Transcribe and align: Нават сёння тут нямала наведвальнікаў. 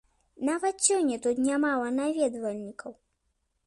Нават 0.47 0.81
сёння 0.87 1.19
тут 1.27 1.43
нямала 1.51 1.87
наведвальнікаў. 2.01 2.91